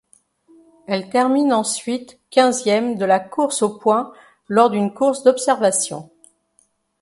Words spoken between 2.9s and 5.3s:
de la course aux points lors d'une course